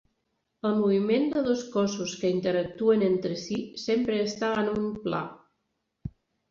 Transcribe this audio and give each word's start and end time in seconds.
El 0.69 0.71
moviment 0.77 1.27
de 1.35 1.43
dos 1.49 1.61
cossos 1.75 2.15
que 2.23 2.33
interactuen 2.37 3.07
entre 3.11 3.39
si 3.45 3.61
sempre 3.87 4.21
està 4.33 4.53
en 4.67 4.75
un 4.77 4.93
pla. 5.07 5.23